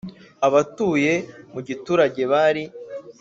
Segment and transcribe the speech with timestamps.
[0.47, 1.13] Abatuye
[1.53, 2.63] mu giturage bari